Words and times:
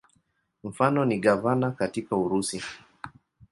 Mfano 0.63 1.05
ni 1.05 1.19
gavana 1.19 1.71
katika 1.71 2.15
Urusi. 2.15 2.63